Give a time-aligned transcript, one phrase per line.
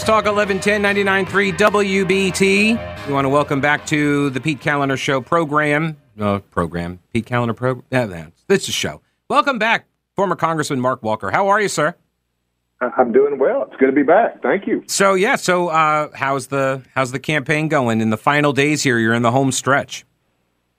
[0.00, 0.82] News Talk 1110
[1.26, 3.06] 99.3 WBT.
[3.06, 5.98] We want to welcome back to the Pete Kaliner Show program.
[6.18, 7.00] Uh, program.
[7.12, 7.84] Pete Kaliner program.
[7.90, 9.02] Yeah, that's this is a show.
[9.28, 11.30] Welcome back, former Congressman Mark Walker.
[11.30, 11.94] How are you, sir?
[12.80, 13.64] I'm doing well.
[13.64, 14.40] It's good to be back.
[14.42, 14.84] Thank you.
[14.86, 18.98] So yeah, so uh, how's the how's the campaign going in the final days here?
[18.98, 20.06] You're in the home stretch.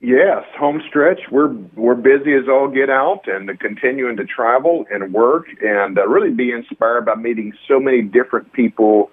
[0.02, 1.20] Yes, home stretch.
[1.30, 6.08] We're we're busy as all get out, and continuing to travel and work, and uh,
[6.08, 9.12] really be inspired by meeting so many different people.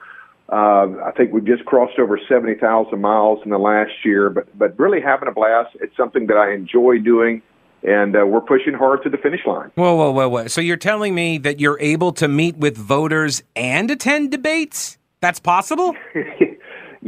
[0.51, 4.57] Uh, I think we've just crossed over seventy thousand miles in the last year, but
[4.57, 5.77] but really having a blast.
[5.79, 7.43] It's something that I enjoy doing,
[7.83, 9.71] and uh, we're pushing hard to the finish line.
[9.75, 10.47] Whoa, whoa, whoa, whoa!
[10.47, 14.97] So you're telling me that you're able to meet with voters and attend debates?
[15.21, 15.95] That's possible.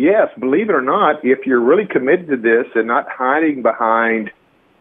[0.01, 4.31] yes, believe it or not, if you're really committed to this and not hiding behind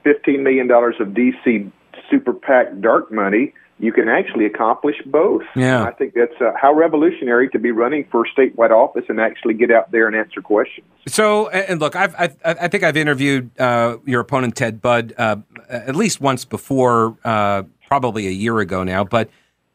[0.05, 1.71] $15 million of DC
[2.11, 5.43] super PAC dark money, you can actually accomplish both.
[5.55, 5.85] Yeah.
[5.85, 9.71] I think that's uh, how revolutionary to be running for statewide office and actually get
[9.71, 10.87] out there and answer questions.
[11.07, 15.37] So, and look, I've, I, I think I've interviewed uh, your opponent Ted Budd uh,
[15.69, 19.31] at least once before, uh, probably a year ago now, but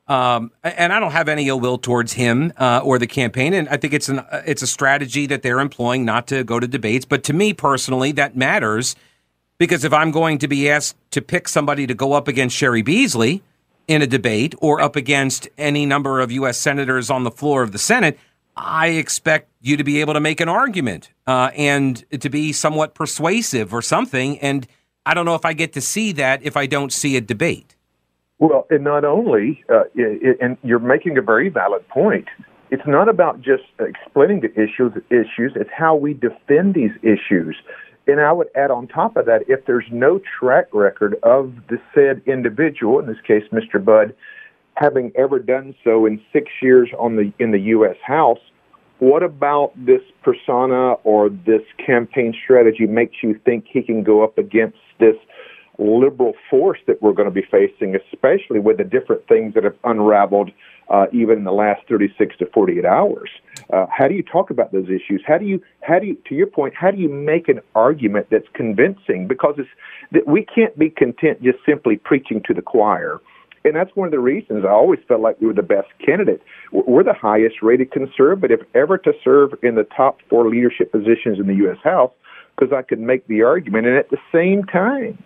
[0.07, 3.67] um, and I don't have any ill will towards him uh, or the campaign, and
[3.69, 6.67] I think it's an uh, it's a strategy that they're employing not to go to
[6.67, 7.05] debates.
[7.05, 8.95] But to me personally, that matters
[9.57, 12.83] because if I'm going to be asked to pick somebody to go up against Cheri
[12.83, 13.41] Beasley
[13.87, 16.57] in a debate or up against any number of U.S.
[16.57, 18.19] senators on the floor of the Senate,
[18.55, 22.95] I expect you to be able to make an argument uh, and to be somewhat
[22.95, 24.39] persuasive or something.
[24.39, 24.67] And
[25.05, 27.74] I don't know if I get to see that if I don't see a debate.
[28.39, 32.27] Well, and not only, uh, it, and you're making a very valid point.
[32.69, 34.91] It's not about just explaining the issues.
[35.09, 35.53] Issues.
[35.55, 37.55] It's how we defend these issues.
[38.07, 41.77] And I would add on top of that, if there's no track record of the
[41.93, 43.83] said individual, in this case, Mr.
[43.83, 44.13] Budd,
[44.75, 47.95] having ever done so in six years on the in the U.S.
[48.05, 48.39] House,
[48.99, 54.37] what about this persona or this campaign strategy makes you think he can go up
[54.37, 55.15] against this?
[55.77, 59.75] Liberal force that we're going to be facing, especially with the different things that have
[59.83, 60.51] unraveled
[60.89, 63.29] uh, even in the last 36 to 48 hours.
[63.73, 65.23] Uh, how do you talk about those issues?
[65.25, 68.27] How do you, how do you, to your point, how do you make an argument
[68.29, 69.27] that's convincing?
[69.27, 69.69] Because it's
[70.11, 73.19] that we can't be content just simply preaching to the choir.
[73.63, 76.41] And that's one of the reasons I always felt like we were the best candidate.
[76.71, 81.47] We're the highest rated conservative ever to serve in the top four leadership positions in
[81.47, 81.77] the U.S.
[81.83, 82.11] House
[82.55, 83.87] because I could make the argument.
[83.87, 85.17] And at the same time,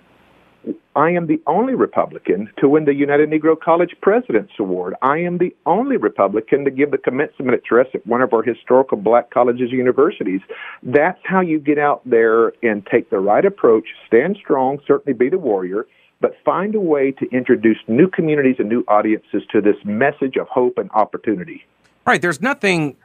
[0.96, 4.96] I am the only Republican to win the United Negro College President's Award.
[5.02, 8.98] I am the only Republican to give the commencement address at one of our historical
[8.98, 10.42] black colleges and universities.
[10.82, 15.30] That's how you get out there and take the right approach, stand strong, certainly be
[15.30, 15.86] the warrior,
[16.22, 20.48] but find a way to introduce new communities and new audiences to this message of
[20.48, 21.66] hope and opportunity.
[22.06, 22.22] Right.
[22.22, 22.98] There's nothing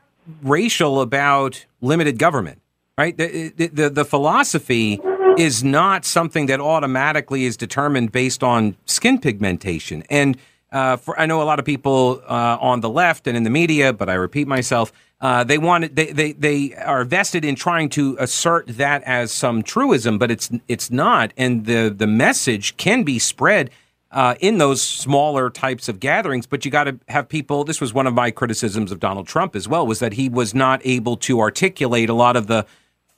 [0.43, 2.63] racial about limited government,
[2.97, 3.17] right?
[3.17, 5.01] The, the, the, philosophy
[5.39, 10.05] is not something that automatically is determined based on skin pigmentation.
[10.11, 10.37] And
[10.73, 13.51] uh, for, I know a lot of people uh, on the left and in the
[13.51, 17.89] media, but I repeat myself, uh, they want they, they they are vested in trying
[17.91, 21.33] to assert that as some truism, but it's it's not.
[21.37, 23.71] And the the message can be spread
[24.11, 27.65] uh, in those smaller types of gatherings, but you got to have people.
[27.65, 30.55] This was one of my criticisms of Donald Trump as well, was that he was
[30.55, 32.67] not able to articulate a lot of the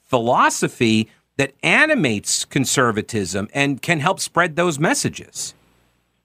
[0.03, 5.53] philosophy that animates conservatism and can help spread those messages.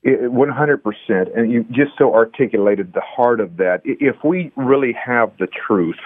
[0.04, 1.38] 100%.
[1.38, 3.82] And you just so articulated the heart of that.
[3.84, 5.98] If we really have the truth,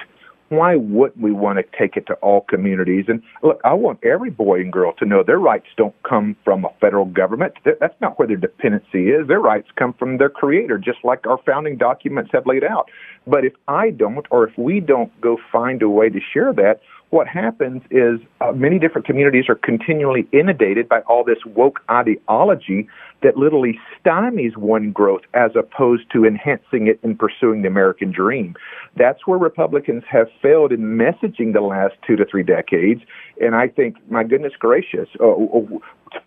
[0.49, 3.07] why wouldn't we want to take it to all communities?
[3.09, 6.65] And look, I want every boy and girl to know their rights don't come from
[6.65, 7.55] a federal government.
[7.65, 9.27] That's not where their dependency is.
[9.27, 12.91] Their rights come from their creator, just like our founding documents have laid out.
[13.27, 16.81] But if I don't, or if we don't go find a way to share that,
[17.11, 22.89] what happens is uh, many different communities are continually inundated by all this woke ideology
[23.23, 28.55] that literally stymies one growth as opposed to enhancing it and pursuing the American dream.
[28.97, 33.03] That's where Republicans have failed in messaging the last two to three decades.
[33.41, 35.33] And I think, my goodness gracious, uh,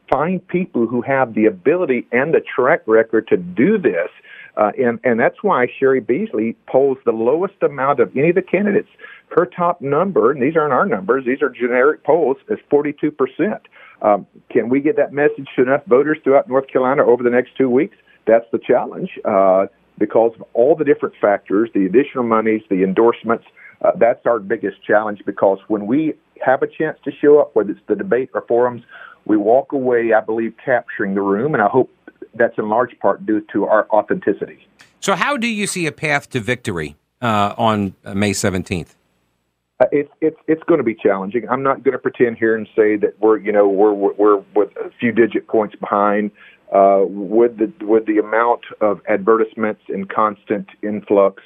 [0.10, 4.10] find people who have the ability and the track record to do this.
[4.60, 8.42] Uh, and, and that's why Cheri Beasley polls the lowest amount of any of the
[8.42, 8.90] candidates
[9.30, 13.60] her top number, and these aren't our numbers, these are generic polls, is 42%.
[14.02, 17.56] Um, can we get that message to enough voters throughout North Carolina over the next
[17.58, 17.96] two weeks?
[18.26, 19.68] That's the challenge uh,
[19.98, 23.46] because of all the different factors, the additional monies, the endorsements.
[23.82, 26.14] Uh, that's our biggest challenge because when we
[26.44, 28.84] have a chance to show up, whether it's the debate or forums,
[29.26, 31.92] we walk away, I believe, capturing the room, and I hope
[32.36, 34.68] that's in large part due to our authenticity.
[35.00, 38.96] So, how do you see a path to victory uh, on May 17th?
[39.80, 41.48] Uh, it's it's it's going to be challenging.
[41.50, 44.66] I'm not going to pretend here and say that we're you know we're we're, we're
[44.66, 46.32] a few digit points behind.
[46.72, 51.42] Uh, with the with the amount of advertisements and constant influx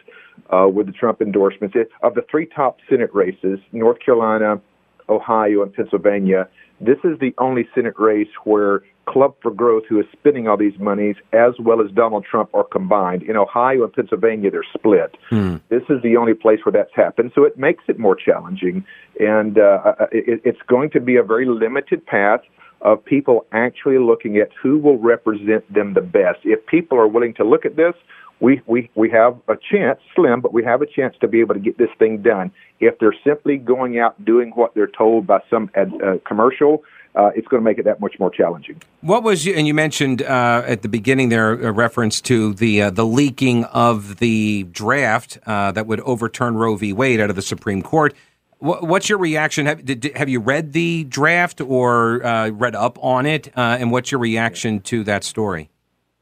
[0.52, 4.60] uh, with the Trump endorsements it, of the three top Senate races, North Carolina,
[5.08, 6.50] Ohio, and Pennsylvania,
[6.82, 10.78] this is the only Senate race where Club for Growth, who is spending all these
[10.80, 13.24] monies, as well as Donald Trump, are combined.
[13.24, 15.18] In Ohio and Pennsylvania, they're split.
[15.30, 15.58] Hmm.
[15.70, 18.86] This is the only place where that's happened, so it makes it more challenging,
[19.20, 22.42] and uh, it, it's going to be a very limited path
[22.82, 26.40] of people actually looking at who will represent them the best.
[26.44, 27.94] If people are willing to look at this,
[28.40, 31.54] we, we, we have a chance, slim, but we have a chance to be able
[31.54, 32.52] to get this thing done.
[32.82, 36.84] If they're simply going out doing what they're told by some ad, uh, commercial,
[37.16, 38.82] uh, it's going to make it that much more challenging.
[39.02, 39.54] What was you?
[39.54, 43.66] And you mentioned uh, at the beginning there a reference to the uh, the leaking
[43.66, 46.94] of the draft uh, that would overturn Roe v.
[46.94, 48.14] Wade out of the Supreme Court.
[48.60, 49.66] What's your reaction?
[49.66, 53.50] Have, did, have you read the draft or uh, read up on it?
[53.58, 55.70] Uh, and what's your reaction to that story?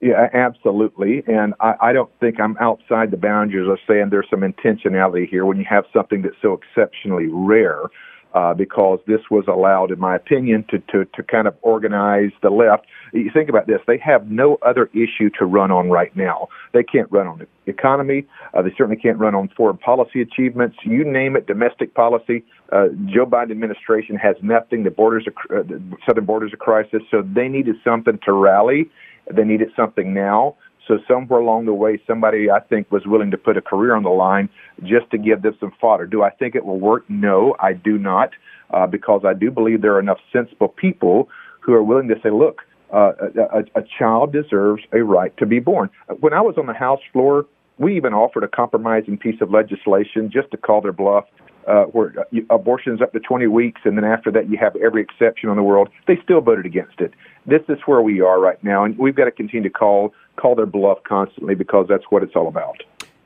[0.02, 1.22] Yeah, absolutely.
[1.28, 5.46] And I, I don't think I'm outside the boundaries of saying there's some intentionality here
[5.46, 7.84] when you have something that's so exceptionally rare.
[8.34, 12.50] Uh, because this was allowed, in my opinion, to, to, to kind of organize the
[12.50, 12.86] left.
[13.12, 16.48] You think about this, they have no other issue to run on right now.
[16.72, 18.26] They can't run on the economy.
[18.54, 20.78] Uh, they certainly can't run on foreign policy achievements.
[20.86, 22.46] You name it, domestic policy.
[22.72, 24.84] Uh, Joe Biden administration has nothing.
[24.84, 27.02] The borders, are, uh, the southern borders, a crisis.
[27.12, 28.90] So they needed something to rally.
[29.30, 30.56] They needed something now.
[30.88, 34.04] So somewhere along the way, somebody I think was willing to put a career on
[34.04, 34.50] the line
[34.84, 36.06] just to give them some fodder.
[36.06, 37.08] Do I think it will work?
[37.10, 38.32] No, I do not,
[38.72, 41.30] uh, because I do believe there are enough sensible people
[41.60, 43.14] who are willing to say, look, uh,
[43.54, 45.90] a, a child deserves a right to be born.
[46.20, 47.46] When I was on the House floor,
[47.78, 51.26] we even offered a compromising piece of legislation just to call their bluff
[51.68, 52.14] uh, where
[52.50, 55.64] abortions up to 20 weeks, and then after that you have every exception in the
[55.64, 55.90] world.
[56.08, 57.14] They still voted against it.
[57.46, 60.56] This is where we are right now, and we've got to continue to call call
[60.56, 62.84] their bluff constantly because that's what it's all about.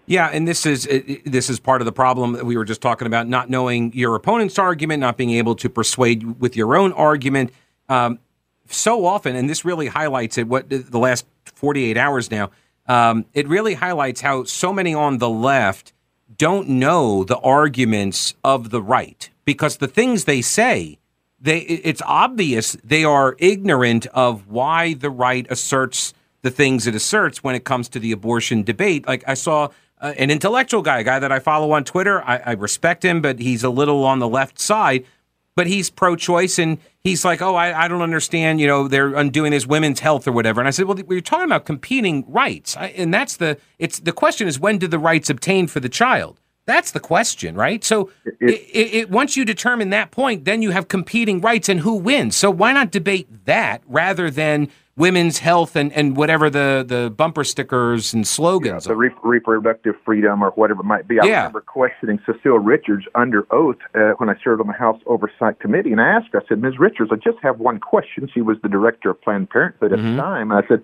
[0.08, 0.88] Yeah, and this is
[1.26, 4.16] this is part of the problem that we were just talking about: not knowing your
[4.16, 7.52] opponent's argument, not being able to persuade with your own argument.
[7.90, 8.20] Um,
[8.68, 10.48] so often, and this really highlights it.
[10.48, 12.52] What the last 48 hours now,
[12.88, 15.94] um, it really highlights how so many on the left
[16.38, 19.30] don't know the arguments of the right.
[19.46, 20.98] Because the things they say
[21.40, 27.44] they it's obvious they are ignorant of why the right asserts the things it asserts
[27.44, 29.08] when it comes to the abortion debate.
[29.08, 29.70] Like i saw
[30.02, 32.24] uh, an intellectual guy a guy that i follow on twitter.
[32.24, 35.06] I, I respect him but he's a little on the left side.
[35.56, 38.60] But he's pro-choice and he's like, oh, I, I don't understand.
[38.60, 40.60] You know, they're undoing his women's health or whatever.
[40.60, 44.12] And I said, well, we're talking about competing rights, I, and that's the it's the
[44.12, 46.42] question is when did the rights obtain for the child?
[46.66, 47.84] That's the question, right?
[47.84, 48.10] So
[48.42, 51.96] it, it, it, once you determine that point, then you have competing rights and who
[51.96, 52.36] wins.
[52.36, 57.44] So why not debate that rather than women's health and, and whatever the, the bumper
[57.44, 58.86] stickers and slogans.
[58.86, 61.20] Yeah, the re- reproductive freedom or whatever it might be.
[61.20, 61.38] I yeah.
[61.40, 65.92] remember questioning Cecile Richards under oath uh, when I served on the House Oversight Committee,
[65.92, 66.80] and I asked her, I said, Ms.
[66.80, 68.30] Richards, I just have one question.
[68.34, 70.16] She was the director of Planned Parenthood at mm-hmm.
[70.16, 70.52] the time.
[70.52, 70.82] And I said,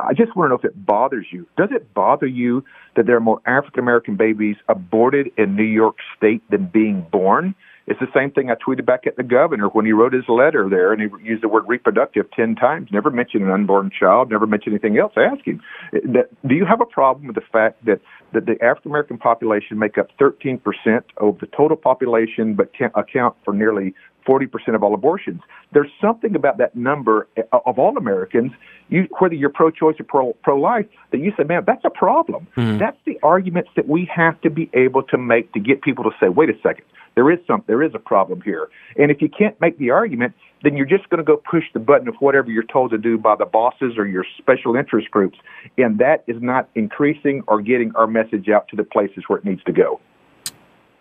[0.00, 1.46] I just want to know if it bothers you.
[1.56, 2.64] Does it bother you
[2.94, 7.54] that there are more African American babies aborted in New York State than being born?
[7.90, 10.68] It's the same thing I tweeted back at the governor when he wrote his letter
[10.70, 12.88] there, and he used the word reproductive ten times.
[12.92, 14.30] Never mentioned an unborn child.
[14.30, 15.12] Never mentioned anything else.
[15.16, 15.60] I asked him,
[15.92, 18.00] "Do you have a problem with the fact that
[18.32, 22.92] that the African American population make up 13 percent of the total population, but can
[22.94, 23.92] account for nearly
[24.28, 25.40] 40% of all abortions.
[25.72, 28.52] There's something about that number eh, of all Americans,
[28.88, 32.46] you, whether you're pro-choice or pro, pro-life, that you say, man, that's a problem.
[32.56, 32.78] Mm-hmm.
[32.78, 36.10] That's the arguments that we have to be able to make to get people to
[36.20, 38.68] say, wait a second, there is some, there is a problem here.
[38.96, 41.80] And if you can't make the argument, then you're just going to go push the
[41.80, 45.38] button of whatever you're told to do by the bosses or your special interest groups.
[45.78, 49.44] And that is not increasing or getting our message out to the places where it
[49.44, 50.00] needs to go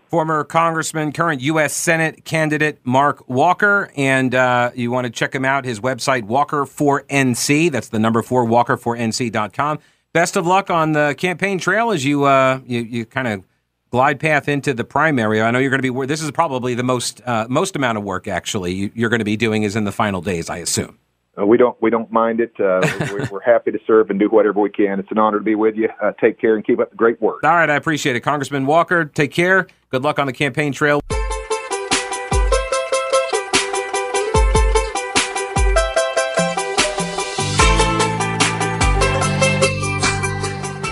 [0.10, 1.74] former Congressman, current U.S.
[1.74, 3.92] Senate candidate Mark Walker.
[3.96, 7.72] And uh, you want to check him out, his website, Walker4NC.
[7.72, 9.80] That's the number four, walker4nc.com.
[10.12, 13.44] Best of luck on the campaign trail as you, uh, you, you kind of
[13.92, 15.42] glide path into the primary.
[15.42, 18.04] I know you're going to be, this is probably the most, uh, most amount of
[18.04, 20.98] work actually you're going to be doing is in the final days, I assume.
[21.40, 22.52] Uh, we don't we don't mind it.
[22.60, 22.82] Uh,
[23.12, 25.00] we're, we're, happy to serve and do whatever we can.
[25.00, 25.88] It's an honor to be with you.
[26.02, 27.44] Uh, take care and keep up the great work.
[27.44, 29.06] All right, I appreciate it, Congressman Walker.
[29.06, 29.68] Take care.
[29.90, 31.02] Good luck on the campaign trail.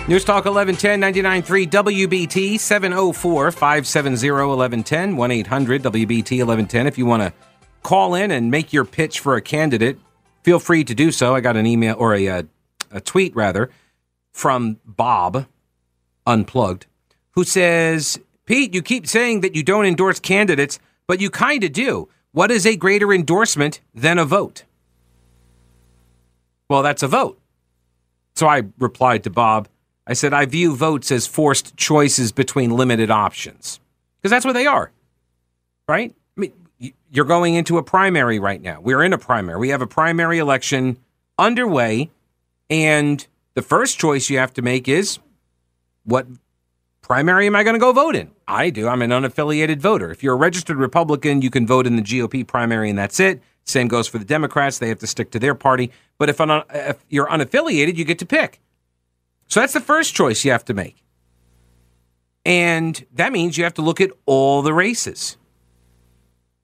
[0.09, 1.01] News Talk 1110
[1.43, 6.87] 99.3 WBT 704 570 1110 1 800 WBT 1110.
[6.87, 7.33] If you want to
[7.83, 9.99] call in and make your pitch for a candidate,
[10.43, 11.35] feel free to do so.
[11.35, 12.45] I got an email or a, a,
[12.89, 13.69] a tweet rather
[14.31, 15.45] from Bob
[16.25, 16.85] Unplugged
[17.31, 21.73] who says, Pete, you keep saying that you don't endorse candidates, but you kind of
[21.73, 22.07] do.
[22.31, 24.63] What is a greater endorsement than a vote?
[26.69, 27.41] Well, that's a vote.
[28.35, 29.67] So I replied to Bob.
[30.07, 33.79] I said, I view votes as forced choices between limited options.
[34.17, 34.91] Because that's what they are,
[35.87, 36.15] right?
[36.37, 36.53] I mean,
[37.11, 38.79] you're going into a primary right now.
[38.81, 39.59] We're in a primary.
[39.59, 40.97] We have a primary election
[41.37, 42.09] underway.
[42.69, 45.19] And the first choice you have to make is
[46.03, 46.25] what
[47.01, 48.31] primary am I going to go vote in?
[48.47, 48.87] I do.
[48.87, 50.09] I'm an unaffiliated voter.
[50.09, 53.41] If you're a registered Republican, you can vote in the GOP primary and that's it.
[53.65, 54.79] Same goes for the Democrats.
[54.79, 55.91] They have to stick to their party.
[56.17, 58.61] But if, un- uh, if you're unaffiliated, you get to pick.
[59.47, 61.03] So that's the first choice you have to make.
[62.45, 65.37] And that means you have to look at all the races.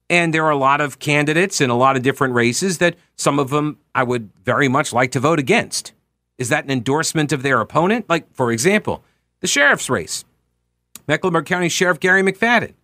[0.08, 3.38] And there are a lot of candidates in a lot of different races that some
[3.38, 5.92] of them I would very much like to vote against.
[6.38, 8.08] Is that an endorsement of their opponent?
[8.08, 9.02] Like, for example,
[9.40, 10.24] the sheriff's race.
[11.06, 12.74] Mecklenburg County Sheriff Garry McFadden.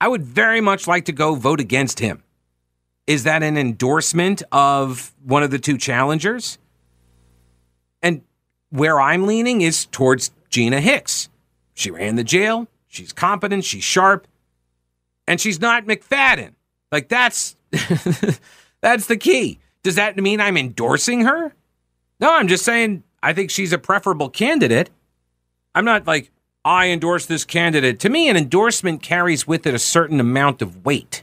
[0.00, 2.22] I would very much like to go vote against him.
[3.06, 6.58] Is that an endorsement of one of the two challengers?
[8.70, 11.28] Where I'm leaning is towards Gina Hicks.
[11.74, 12.68] She ran the jail.
[12.88, 13.64] She's competent.
[13.64, 14.26] She's sharp.
[15.26, 16.54] And she's not McFadden.
[16.90, 17.56] Like that's
[18.80, 19.60] that's the key.
[19.82, 21.54] Does that mean I'm endorsing her?
[22.18, 24.90] No, I'm just saying I think she's a preferable candidate.
[25.74, 26.30] I'm not like
[26.64, 28.00] I endorse this candidate.
[28.00, 31.22] To me, an endorsement carries with it a certain amount of weight.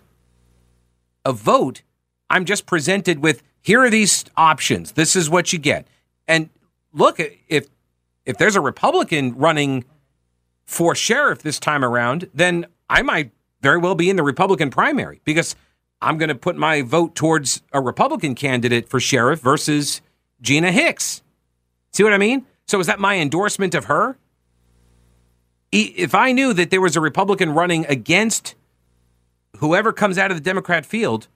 [1.25, 1.83] A vote,
[2.29, 4.93] I'm just presented with here are these options.
[4.93, 5.85] This is what you get.
[6.27, 6.49] And
[6.97, 7.67] look, if
[8.25, 9.85] if there's a Republican running
[10.65, 15.21] for sheriff this time around, then I might very well be in the Republican primary
[15.23, 15.55] because
[16.01, 20.01] I'm going to put my vote towards a Republican candidate for sheriff versus
[20.41, 21.23] Gina Hicks.
[21.93, 22.45] See what I mean?
[22.67, 24.17] So is that my endorsement of her?
[25.71, 28.55] If I knew that there was a Republican running against
[29.57, 31.27] whoever comes out of the Democrat field,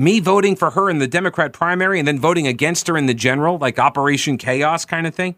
[0.00, 3.12] me voting for her in the Democrat primary and then voting against her in the
[3.12, 5.36] general, like Operation Chaos kind of thing.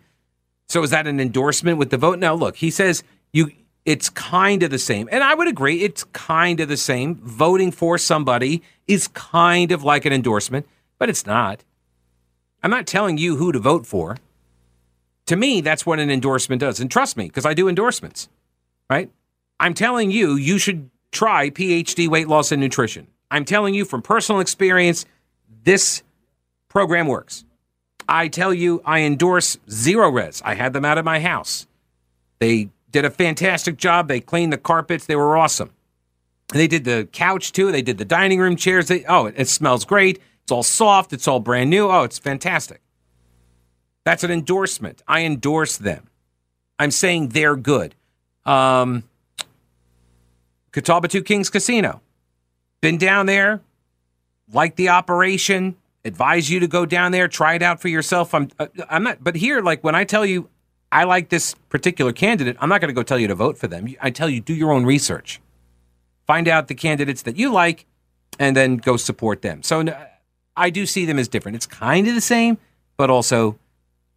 [0.68, 2.20] So is that an endorsement with the vote?
[2.20, 3.02] Now, look, he says
[3.32, 3.50] you
[3.84, 5.08] it's kind of the same.
[5.10, 7.16] And I would agree, it's kind of the same.
[7.16, 11.64] Voting for somebody is kind of like an endorsement, but it's not.
[12.62, 14.18] I'm not telling you who to vote for.
[15.26, 16.78] To me, that's what an endorsement does.
[16.78, 18.28] And trust me, because I do endorsements,
[18.88, 19.10] right?
[19.58, 23.08] I'm telling you, you should try PhD weight loss and nutrition.
[23.32, 25.06] I'm telling you from personal experience,
[25.64, 26.02] this
[26.68, 27.44] program works.
[28.06, 30.42] I tell you, I endorse Zerorez.
[30.44, 31.66] I had them out of my house.
[32.40, 34.06] They did a fantastic job.
[34.06, 35.06] They cleaned the carpets.
[35.06, 35.70] They were awesome.
[36.48, 37.72] They did the couch too.
[37.72, 38.88] They did the dining room chairs.
[38.88, 40.20] They, oh, it, it smells great.
[40.42, 41.14] It's all soft.
[41.14, 41.88] It's all brand new.
[41.88, 42.82] Oh, it's fantastic.
[44.04, 45.02] That's an endorsement.
[45.08, 46.10] I endorse them.
[46.78, 47.94] I'm saying they're good.
[48.44, 49.04] Um,
[50.72, 52.01] Catawba Two Kings Casino.
[52.82, 53.62] Been down there,
[54.52, 58.34] like the operation, advise you to go down there, try it out for yourself.
[58.34, 60.50] I'm uh, I'm not but here like when I tell you
[60.90, 63.66] I like this particular candidate, I'm not going to go tell you to vote for
[63.66, 63.88] them.
[64.00, 65.40] I tell you do your own research.
[66.26, 67.86] Find out the candidates that you like
[68.38, 69.62] and then go support them.
[69.62, 69.84] So
[70.56, 71.56] I do see them as different.
[71.56, 72.58] It's kind of the same,
[72.96, 73.58] but also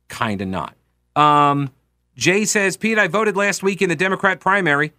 [0.10, 0.76] kind of not.
[1.16, 1.72] Um,
[2.16, 4.94] Jay says, Pete, I voted last week in the Democrat primary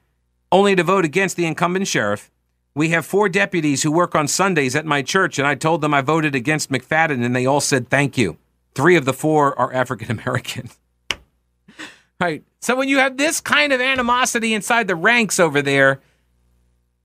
[0.52, 2.30] only to vote against the incumbent sheriff.
[2.76, 5.94] We have four deputies who work on Sundays at my church, and I told them
[5.94, 8.36] I voted against McFadden, and they all said thank you.
[8.74, 10.68] Three of the four are African American.
[12.20, 12.44] right.
[12.60, 16.02] So when you have this kind of animosity inside the ranks over there,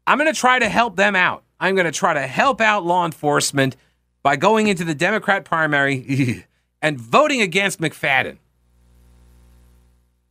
[0.06, 1.46] I'm going to try to help them out.
[1.58, 3.78] I'm going to try to help out law enforcement
[4.24, 6.46] by going into the Democrat primary
[6.82, 8.40] and voting against McFadden.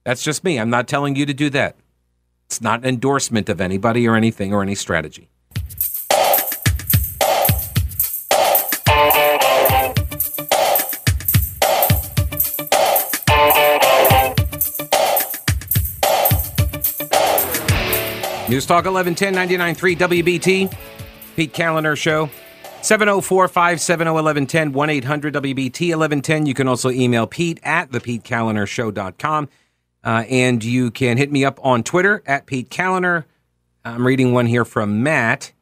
[0.04, 0.61] That's just me.
[0.61, 1.76] I'm not telling you to do that.
[2.50, 5.28] It's not an endorsement of anybody or anything or any strategy.
[18.49, 19.33] News Talk 1110
[19.76, 20.76] 99.3 WBT.
[21.37, 22.28] Pete Kaliner Show.
[22.83, 26.47] 704 570 1110 1 800 WBT 1110.
[26.47, 29.49] You can also email Pete at thepetekalinershow.com.
[30.02, 33.25] Uh, and you can hit me up on Twitter at Pete Kaliner.
[33.85, 35.52] I'm reading one here from Matt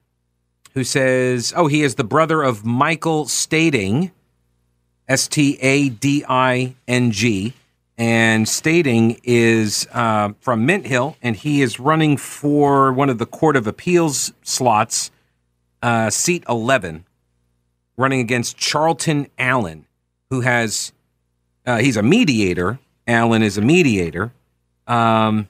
[0.75, 4.13] who says, Oh, he is the brother of Michael Stading,
[5.09, 7.55] S T A D I N G.
[7.97, 13.27] and Stading is uh, from Mint Hill, and he is running for one of the
[13.27, 15.11] Court of Appeals slots,
[15.83, 17.05] uh, seat 11,
[17.97, 19.87] running against Charlton Allen,
[20.31, 20.93] who has,
[21.67, 22.79] uh, he's a mediator.
[23.09, 24.33] Allen is a mediator.
[24.87, 25.49] Um,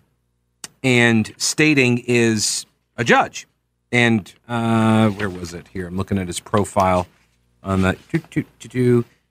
[0.82, 2.64] and Stading is
[2.96, 3.46] a judge.
[3.90, 5.86] And uh, where was it here?
[5.86, 7.06] I'm looking at his profile
[7.62, 7.96] on the.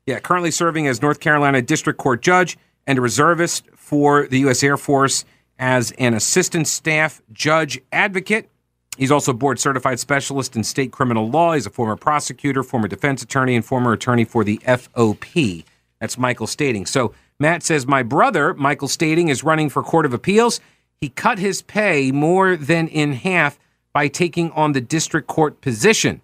[0.05, 4.63] Yeah, currently serving as North Carolina District Court Judge and a reservist for the U.S.
[4.63, 5.25] Air Force
[5.59, 8.49] as an assistant staff judge advocate.
[8.97, 11.53] He's also board certified specialist in state criminal law.
[11.53, 15.65] He's a former prosecutor, former defense attorney, and former attorney for the FOP.
[15.99, 16.85] That's Michael Stading.
[16.85, 20.59] So Matt says, My brother, Michael Stading, is running for Court of Appeals.
[20.99, 23.59] He cut his pay more than in half
[23.93, 26.21] by taking on the district court position.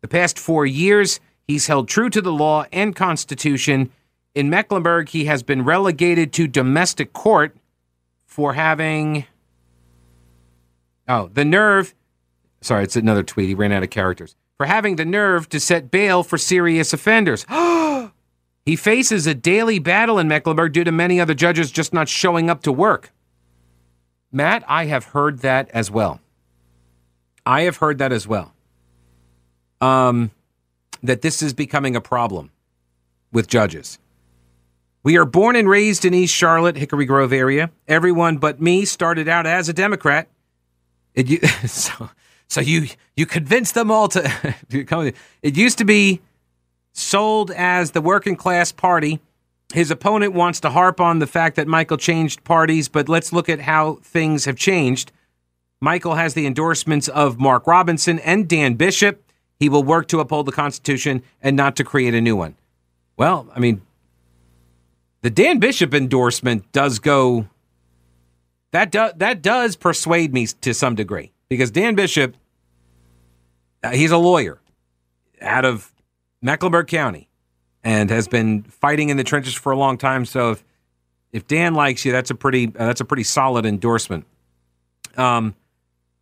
[0.00, 3.90] The past four years, he's held true to the law and Constitution
[4.38, 7.56] in Mecklenburg, he has been relegated to domestic court
[8.24, 9.24] for having.
[11.08, 11.92] Oh, the nerve.
[12.60, 13.48] Sorry, it's another tweet.
[13.48, 14.36] He ran out of characters.
[14.56, 17.44] For having the nerve to set bail for serious offenders.
[17.68, 17.77] Oh,
[18.68, 22.50] he faces a daily battle in Mecklenburg due to many other judges just not showing
[22.50, 23.10] up to work.
[24.30, 26.20] Matt, I have heard that as well.
[27.46, 28.52] I have heard that as well.
[29.80, 30.32] Um,
[31.02, 32.50] that this is becoming a problem
[33.32, 33.98] with judges.
[35.02, 37.70] We are born and raised in East Charlotte, Hickory Grove area.
[37.88, 40.28] Everyone but me started out as a Democrat.
[41.14, 42.10] It, so,
[42.48, 44.54] so you you convinced them all to.
[45.42, 46.20] it used to be
[46.98, 49.20] sold as the working class party.
[49.72, 53.48] His opponent wants to harp on the fact that Michael changed parties, but let's look
[53.48, 55.12] at how things have changed.
[55.80, 59.22] Michael has the endorsements of Mark Robinson and Dan Bishop.
[59.60, 62.56] He will work to uphold the Constitution and not to create a new one.
[63.16, 63.82] Well, I mean,
[65.22, 67.48] the Dan Bishop endorsement does go
[68.70, 72.36] that do, that does persuade me to some degree because Dan Bishop
[73.82, 74.60] uh, he's a lawyer
[75.40, 75.92] out of
[76.42, 77.28] Mecklenburg County
[77.84, 80.64] and has been fighting in the trenches for a long time so if
[81.32, 84.24] if Dan likes you that's a pretty uh, that's a pretty solid endorsement
[85.16, 85.54] um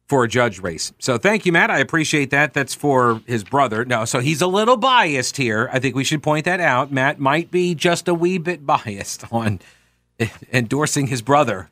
[0.07, 0.93] for a judge race.
[0.99, 1.71] So thank you, Matt.
[1.71, 2.55] I appreciate that.
[2.55, 3.85] That's for his brother.
[3.85, 5.69] No, so he's a little biased here.
[5.73, 6.93] I think we should point that out.
[6.93, 9.61] Matt might be just a wee bit biased on
[10.53, 11.71] endorsing his brother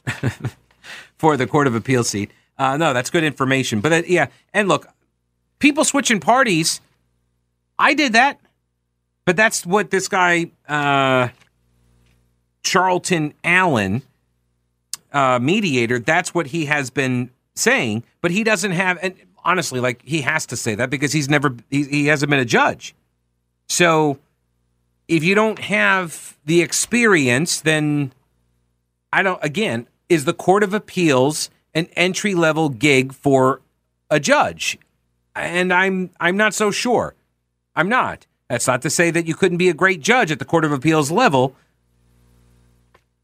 [1.19, 2.31] for the Court of Appeal seat.
[2.59, 3.81] Uh, no, that's good information.
[3.81, 4.89] But uh, yeah, and look,
[5.59, 6.81] people switching parties.
[7.79, 8.41] I did that,
[9.25, 11.29] but that's what this guy, uh,
[12.63, 14.03] Charlton Allen,
[15.13, 15.99] uh, mediator.
[15.99, 18.99] That's what he has been saying, but he doesn't have.
[19.03, 22.41] And honestly, like he has to say that because he's never he, he hasn't been
[22.41, 22.95] a judge.
[23.69, 24.19] So
[25.09, 28.13] if you don't have the experience, then
[29.13, 29.43] I don't.
[29.43, 33.61] Again, is the Court of Appeals an entry level gig for
[34.11, 34.79] a judge?
[35.35, 37.15] And I'm I'm not so sure.
[37.77, 38.27] I'm not.
[38.49, 40.73] That's not to say that you couldn't be a great judge at the Court of
[40.73, 41.57] Appeals level.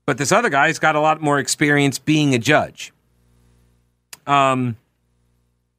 [0.06, 2.92] But this other guy's got a lot more experience being a judge.
[4.26, 4.76] Um,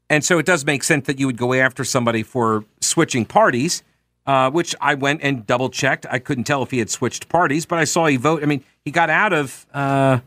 [0.10, 3.84] and so it does make sense that you would go after somebody for switching parties,
[4.26, 6.06] uh, which I went and double checked.
[6.10, 8.44] I couldn't tell if he had switched parties, but I saw he vote.
[8.44, 10.20] I mean, he got out of uh,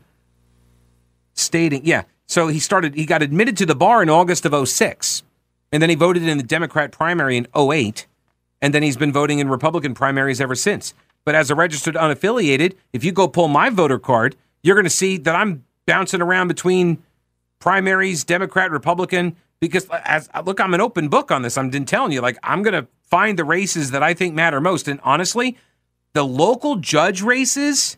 [1.35, 2.03] Stading, yeah.
[2.27, 5.23] So he started, he got admitted to the bar in August of 06.
[5.71, 8.07] And then he voted in the Democrat primary in 08.
[8.65, 10.95] And then he's been voting in Republican primaries ever since.
[11.23, 14.89] But as a registered unaffiliated, if you go pull my voter card, you're going to
[14.89, 17.03] see that I'm bouncing around between
[17.59, 21.59] primaries, Democrat, Republican, because uh, as uh, look, I'm an open book on this.
[21.59, 24.87] I'm telling you, like I'm gonna find the races that I think matter most.
[24.87, 25.57] And honestly,
[26.13, 27.97] the local judge races,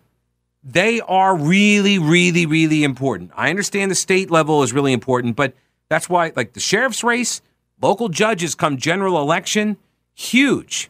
[0.62, 3.32] they are really, really, really important.
[3.38, 5.54] I understand the state level is really important, but
[5.88, 7.42] that's why, like the sheriff's race,
[7.82, 9.78] local judges come general election,
[10.18, 10.90] huge.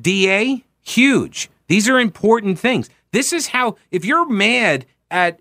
[0.00, 1.50] DA, huge.
[1.66, 2.88] These are important things.
[3.10, 5.40] This is how, if you're mad at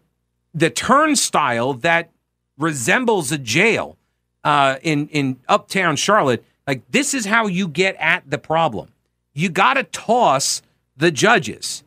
[0.53, 2.09] the turnstile that
[2.57, 3.97] resembles a jail
[4.43, 6.43] uh, in in uptown Charlotte.
[6.65, 8.89] Like this is how you get at the problem.
[9.33, 10.61] You got to toss
[10.95, 11.83] the judges,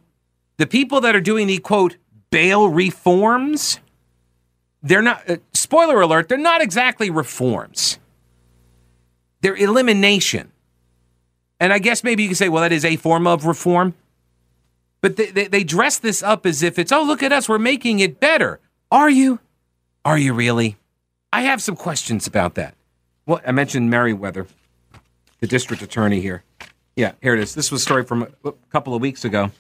[0.57, 1.97] the people that are doing the quote
[2.31, 3.81] bail reforms.
[4.83, 5.29] They're not.
[5.29, 7.99] Uh, spoiler alert: they're not exactly reforms.
[9.41, 10.53] They're elimination.
[11.59, 13.95] And I guess maybe you can say, well, that is a form of reform.
[15.01, 17.59] But they, they, they dress this up as if it's, oh, look at us, we're
[17.59, 18.61] making it better.
[18.91, 19.41] Are you?
[20.05, 20.77] Are you really?
[21.33, 22.75] I have some questions about that.
[23.27, 24.47] Well, I mentioned Merriweather,
[25.41, 26.43] the district attorney here.
[26.97, 27.55] Yeah, here it is.
[27.55, 29.51] This was a story from a couple of weeks ago.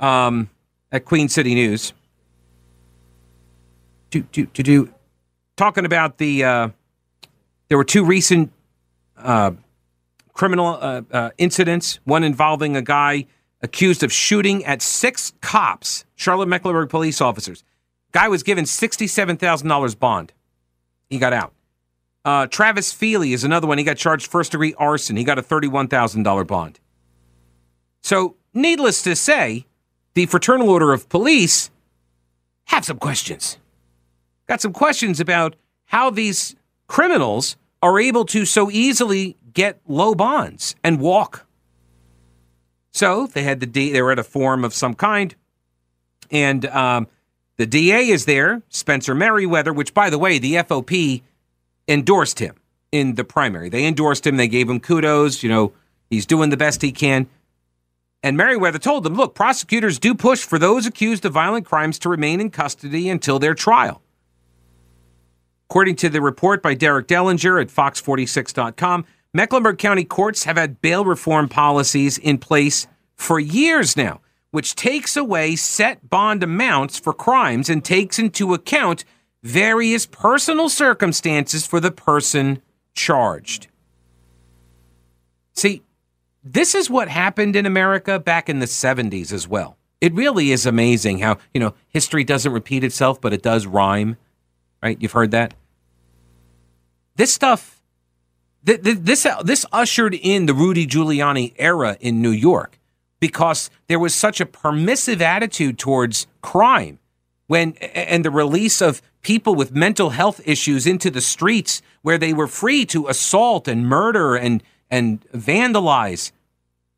[0.00, 0.48] Um,
[0.92, 1.92] at Queen City News.
[4.12, 4.90] To, to, to do,
[5.56, 6.68] talking about the, uh,
[7.68, 8.50] there were two recent
[9.22, 9.52] uh,
[10.32, 13.26] criminal uh, uh, incidents, one involving a guy
[13.60, 17.64] accused of shooting at six cops, Charlotte Mecklenburg police officers.
[18.12, 20.32] Guy was given $67,000 bond.
[21.10, 21.52] He got out.
[22.24, 23.78] Uh, Travis Feely is another one.
[23.78, 25.16] He got charged first degree arson.
[25.16, 26.80] He got a $31,000 bond.
[28.02, 29.66] So, needless to say,
[30.14, 31.70] the Fraternal Order of Police
[32.64, 33.58] have some questions.
[34.46, 36.54] Got some questions about how these
[36.86, 41.46] criminals are able to so easily get low bonds and walk.
[42.90, 45.34] So they had the D, they were at a forum of some kind,
[46.30, 47.06] and um,
[47.56, 51.22] the DA is there, Spencer Merriweather, which, by the way, the FOP
[51.86, 52.54] endorsed him
[52.92, 53.68] in the primary.
[53.68, 54.36] They endorsed him.
[54.36, 55.42] They gave him kudos.
[55.42, 55.72] You know,
[56.08, 57.28] he's doing the best he can.
[58.22, 62.08] And Merriweather told them, look, prosecutors do push for those accused of violent crimes to
[62.08, 64.02] remain in custody until their trial.
[65.70, 69.04] According to the report by Derek Dellinger at Fox46.com,
[69.34, 75.14] Mecklenburg County courts have had bail reform policies in place for years now, which takes
[75.14, 79.04] away set bond amounts for crimes and takes into account
[79.42, 82.62] various personal circumstances for the person
[82.94, 83.66] charged.
[85.52, 85.82] See,
[86.42, 89.76] this is what happened in America back in the 70s as well.
[90.00, 94.16] It really is amazing how, you know, history doesn't repeat itself, but it does rhyme,
[94.82, 94.96] right?
[95.00, 95.54] You've heard that?
[97.16, 97.82] This stuff,
[98.64, 102.78] th- th- this, uh, this ushered in the Rudy Giuliani era in New York
[103.20, 106.98] because there was such a permissive attitude towards crime
[107.46, 112.32] when and the release of people with mental health issues into the streets where they
[112.32, 116.30] were free to assault and murder and and vandalize.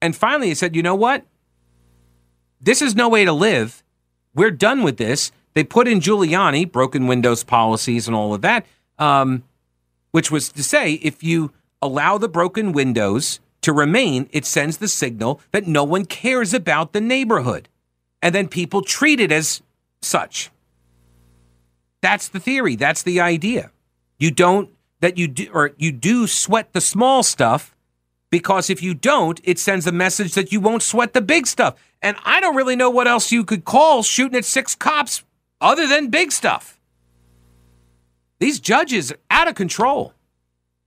[0.03, 1.25] And finally he said, "You know what?
[2.61, 3.83] This is no way to live.
[4.35, 8.67] We're done with this." They put in Giuliani, broken windows policies and all of that,
[8.99, 9.43] um,
[10.13, 14.89] which was to say if you allow the broken windows to remain, it sends the
[14.89, 17.69] signal that no one cares about the neighborhood.
[18.23, 19.63] And then people treat it as
[20.03, 20.51] such.
[22.01, 22.77] That's the theory.
[22.77, 23.71] That's the idea.
[24.19, 27.75] You don't that you do or you do sweat the small stuff
[28.31, 31.75] because if you don't, it sends a message that you won't sweat the big stuff.
[32.01, 35.25] And I don't really know what else you could call shooting at six cops
[35.61, 36.79] other than big stuff.
[38.39, 40.15] These judges are out of control.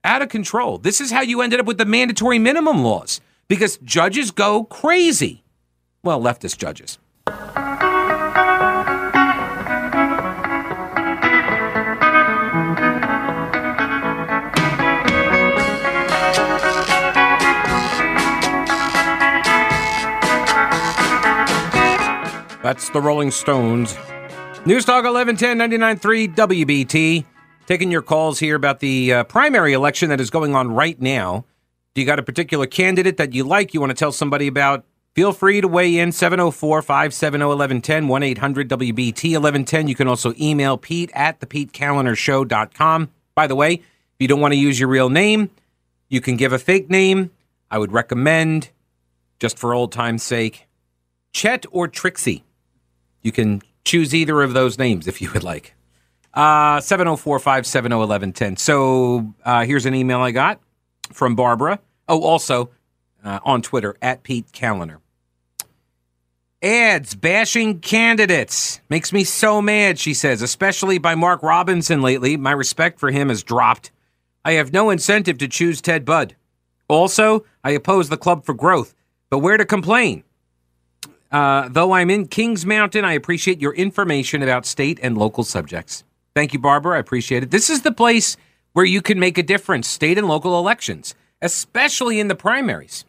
[0.03, 0.77] Out of control.
[0.77, 5.43] This is how you ended up with the mandatory minimum laws because judges go crazy.
[6.03, 6.97] Well, leftist judges.
[22.63, 23.95] That's the Rolling Stones.
[24.65, 25.57] News Talk 1110
[25.99, 27.25] 99.3 WBT.
[27.65, 31.43] Taking your calls here about the uh, primary election that is going on right now.
[31.93, 34.85] Do you got a particular candidate that you like, you want to tell somebody about?
[35.15, 39.89] Feel free to weigh in 704 570 1110 1 800 WBT 1110.
[39.89, 43.83] You can also email Pete at thePeteKaliner By the way, if
[44.17, 45.49] you don't want to use your real name,
[46.07, 47.31] you can give a fake name.
[47.69, 48.69] I would recommend,
[49.39, 50.69] just for old time's sake,
[51.33, 52.45] Chet or Trixie.
[53.21, 55.75] You can choose either of those names if you would like.
[56.33, 58.57] Uh, 704 570 1110.
[58.57, 60.59] So uh, here's an email I got
[61.11, 61.79] from Barbara.
[62.07, 62.71] Oh, also
[63.23, 64.97] uh, on Twitter at Pete Kaliner.
[66.61, 72.37] Ads bashing candidates makes me so mad, she says, especially by Mark Robinson lately.
[72.37, 73.91] My respect for him has dropped.
[74.45, 76.35] I have no incentive to choose Ted Budd.
[76.87, 78.95] Also, I oppose the Club for Growth.
[79.29, 80.23] But where to complain?
[81.33, 86.03] Uh, though I'm in Kings Mountain, I appreciate your information about state and local subjects.
[86.35, 86.97] Thank you, Barbara.
[86.97, 87.49] I appreciate it.
[87.49, 88.37] This is the place
[88.73, 93.05] where you can make a difference, state and local elections, especially in the primaries.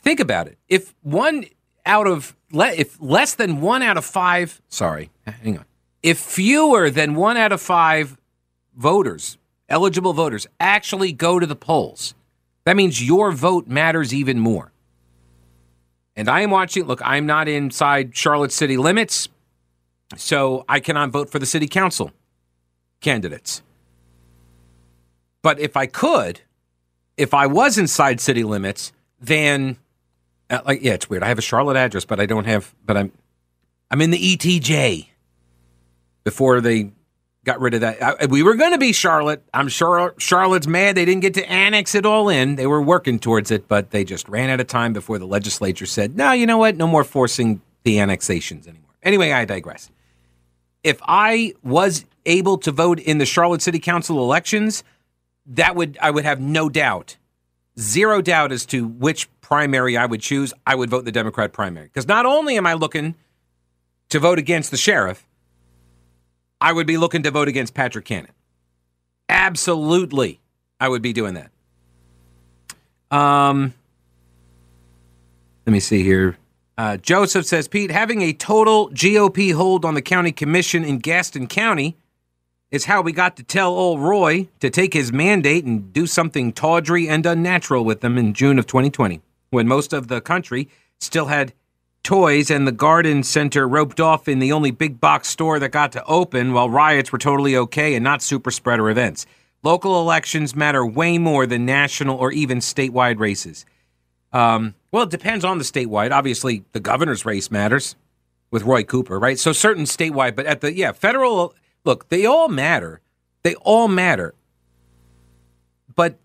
[0.00, 0.58] Think about it.
[0.68, 1.46] If one
[1.86, 5.64] out of if less than one out of five, sorry, hang on.
[6.02, 8.18] If fewer than one out of five
[8.76, 12.14] voters, eligible voters, actually go to the polls,
[12.64, 14.71] that means your vote matters even more.
[16.16, 16.84] And I am watching.
[16.84, 19.28] Look, I'm not inside Charlotte city limits,
[20.16, 22.12] so I cannot vote for the city council
[23.00, 23.62] candidates.
[25.42, 26.40] But if I could,
[27.16, 29.76] if I was inside city limits, then
[30.50, 31.22] uh, like yeah, it's weird.
[31.22, 32.74] I have a Charlotte address, but I don't have.
[32.84, 33.12] But I'm
[33.90, 35.08] I'm in the ETJ.
[36.24, 36.92] Before they
[37.44, 38.02] got rid of that.
[38.02, 39.42] I, we were going to be Charlotte.
[39.52, 42.56] I'm sure Charlotte's mad they didn't get to annex it all in.
[42.56, 45.86] They were working towards it, but they just ran out of time before the legislature
[45.86, 46.76] said, no, you know what?
[46.76, 48.90] No more forcing the annexations anymore.
[49.02, 49.90] Anyway, I digress.
[50.84, 54.84] If I was able to vote in the Charlotte City Council elections,
[55.46, 57.16] that would I would have no doubt,
[57.78, 60.52] zero doubt as to which primary I would choose.
[60.66, 63.16] I would vote the Democrat primary because not only am I looking
[64.10, 65.26] to vote against the sheriff,
[66.62, 68.30] I would be looking to vote against Patrick Cannon.
[69.28, 70.40] Absolutely,
[70.78, 71.50] I would be doing that.
[73.10, 73.74] Um,
[75.66, 76.36] let me see here.
[76.78, 81.48] Uh, Joseph says, Pete, having a total GOP hold on the county commission in Gaston
[81.48, 81.96] County
[82.70, 86.52] is how we got to tell old Roy to take his mandate and do something
[86.52, 89.20] tawdry and unnatural with them in June of 2020,
[89.50, 90.68] when most of the country
[91.00, 91.52] still had
[92.02, 95.92] toys and the garden center roped off in the only big box store that got
[95.92, 99.26] to open while riots were totally okay and not super spreader events.
[99.62, 103.64] Local elections matter way more than national or even statewide races.
[104.32, 106.10] Um, well, it depends on the statewide.
[106.10, 107.94] Obviously, the governor's race matters
[108.50, 109.38] with Roy Cooper, right?
[109.38, 113.00] So certain statewide, but at the yeah federal, look, they all matter.
[113.42, 114.34] They all matter.
[115.94, 116.18] But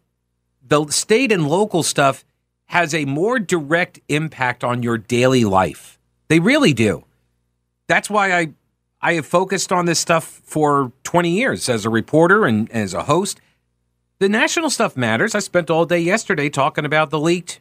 [0.65, 2.25] the state and local stuff
[2.67, 5.97] has a more direct impact on your daily life.
[6.27, 7.06] They really do.
[7.88, 8.53] That's why I
[9.01, 13.03] I have focused on this stuff for 20 years as a reporter and as a
[13.03, 13.39] host.
[14.19, 15.36] The national stuff matters.
[15.36, 17.60] I spent all day yesterday talking about the leaked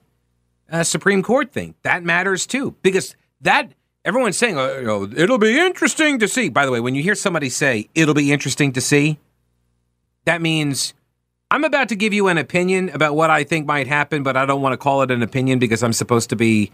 [0.70, 1.74] uh, Supreme Court thing.
[1.82, 3.72] That matters too, because that
[4.04, 6.48] everyone's saying, oh, you know, it'll be interesting to see.
[6.48, 9.18] By the way, when you hear somebody say it'll be interesting to see,
[10.24, 10.94] that means
[11.50, 14.46] I'm about to give you an opinion about what I think might happen, but I
[14.46, 16.72] don't want to call it an opinion because I'm supposed to be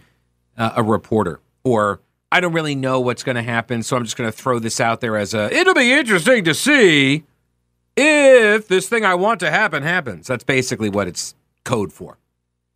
[0.57, 1.99] uh, a reporter or
[2.31, 4.79] I don't really know what's going to happen, so I'm just going to throw this
[4.79, 7.23] out there as a it'll be interesting to see
[7.95, 10.25] if this thing I want to happen happens.
[10.25, 12.17] That's basically what it's code for.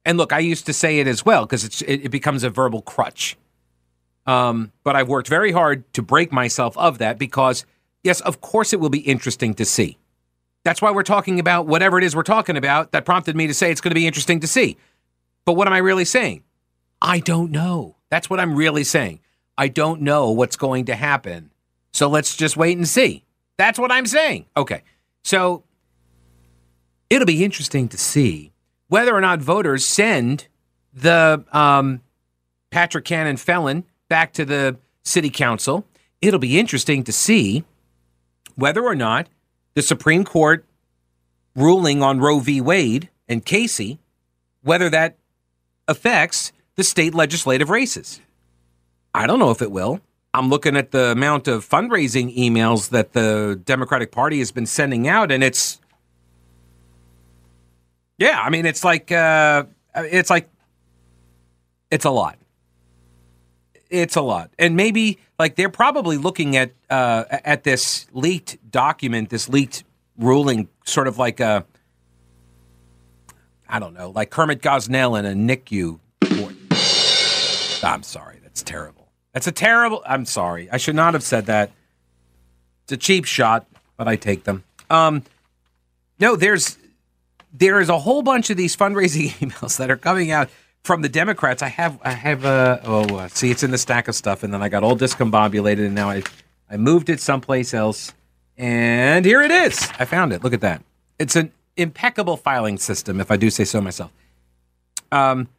[0.05, 2.83] And look, I used to say it as well because it, it becomes a verbal
[2.83, 3.35] crutch.
[4.27, 7.65] Um, but I've worked very hard to break myself of that because,
[8.03, 9.97] yes, of course it will be interesting to see.
[10.67, 13.53] That's why we're talking about whatever it is we're talking about that prompted me to
[13.53, 14.75] say it's going to be interesting to see.
[15.45, 16.43] But what am I really saying?
[17.01, 17.95] I don't know.
[18.09, 19.21] That's what I'm really saying.
[19.57, 21.51] I don't know what's going to happen.
[21.93, 23.23] So let's just wait and see.
[23.55, 24.47] That's what I'm saying.
[24.57, 24.83] Okay.
[25.23, 25.63] So
[27.09, 28.51] it'll be interesting to see
[28.89, 30.49] whether or not voters send
[30.93, 32.01] the um,
[32.71, 35.85] Patrick Cannon felon back to the city council.
[36.19, 37.63] It'll be interesting to see
[38.55, 39.29] whether or not
[39.77, 40.65] the Supreme Court
[41.55, 42.59] ruling on Roe v.
[42.61, 43.99] Wade and Casey,
[44.63, 45.17] whether that
[45.87, 48.19] affects the state legislative races.
[49.13, 50.01] I don't know if it will.
[50.33, 55.07] I'm looking at the amount of fundraising emails that the Democratic Party has been sending
[55.07, 55.79] out, and it's
[58.17, 60.49] yeah, I mean, it's like uh, it's like
[61.91, 62.39] it's a lot.
[63.91, 69.29] It's a lot, and maybe like they're probably looking at uh, at this leaked document,
[69.29, 69.83] this leaked
[70.17, 71.65] ruling, sort of like a
[73.69, 75.99] I don't know, like Kermit Gosnell in a NICU.
[77.83, 79.09] I'm sorry, that's terrible.
[79.33, 80.01] That's a terrible.
[80.05, 81.71] I'm sorry, I should not have said that.
[82.83, 84.63] It's a cheap shot, but I take them.
[84.89, 85.23] Um,
[86.19, 86.77] no, there's
[87.53, 90.49] there is a whole bunch of these fundraising emails that are coming out
[90.87, 91.61] from the Democrats.
[91.61, 94.53] I have, I have, uh, oh, uh, see, it's in the stack of stuff, and
[94.53, 96.23] then I got all discombobulated, and now I,
[96.71, 98.13] I moved it someplace else,
[98.57, 99.91] and here it is.
[99.99, 100.43] I found it.
[100.45, 100.81] Look at that.
[101.19, 104.11] It's an impeccable filing system, if I do say so myself.
[105.11, 105.49] Um,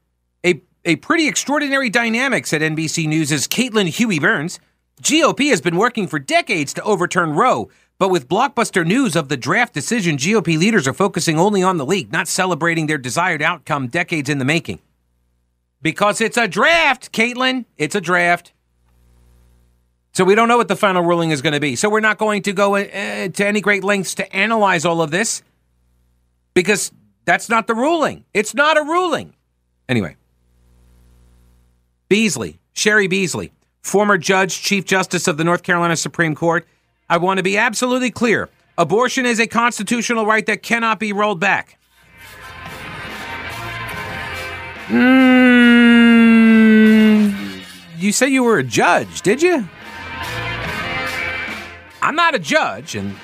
[0.44, 4.58] a a pretty extraordinary dynamics at NBC News' is Caitlin Huey Burns.
[5.02, 9.36] GOP has been working for decades to overturn Roe, but with blockbuster news of the
[9.36, 13.88] draft decision, GOP leaders are focusing only on the leak, not celebrating their desired outcome
[13.88, 14.78] decades in the making.
[15.80, 17.64] Because it's a draft, Caitlin.
[17.76, 18.52] It's a draft.
[20.12, 21.76] So we don't know what the final ruling is going to be.
[21.76, 25.10] So we're not going to go uh, to any great lengths to analyze all of
[25.10, 25.42] this
[26.54, 26.90] because
[27.24, 28.24] that's not the ruling.
[28.34, 29.34] It's not a ruling.
[29.88, 30.16] Anyway,
[32.08, 36.66] Beasley, Cheri Beasley, former judge, Chief Justice of the North Carolina Supreme Court
[37.10, 38.50] I want to be absolutely clear.
[38.76, 41.77] Abortion is a constitutional right that cannot be rolled back.
[44.88, 46.04] Mm,
[47.98, 49.68] you said you were a judge, did you?
[52.00, 53.14] I'm not a judge and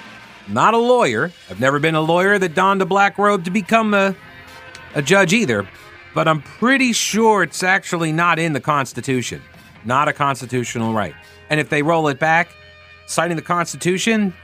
[0.46, 1.32] not a lawyer.
[1.50, 4.14] I've never been a lawyer that donned a black robe to become a,
[4.94, 5.66] a judge either.
[6.14, 9.40] But I'm pretty sure it's actually not in the Constitution.
[9.86, 11.14] Not a constitutional right.
[11.48, 12.50] And if they roll it back,
[13.06, 14.34] citing the Constitution,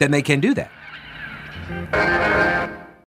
[0.00, 0.70] then they can do that.